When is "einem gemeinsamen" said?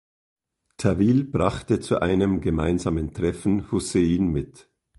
2.01-3.13